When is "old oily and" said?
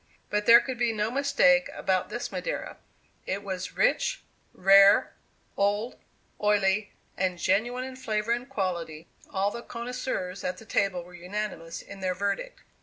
5.55-7.37